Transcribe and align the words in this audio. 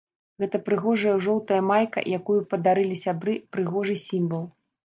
Гэта 0.43 0.59
прыгожая 0.69 1.11
жоўтая 1.25 1.59
майка, 1.73 2.05
якую 2.21 2.39
падарылі 2.55 2.99
сябры, 3.05 3.39
прыгожы 3.55 3.95
сімвал. 4.09 4.45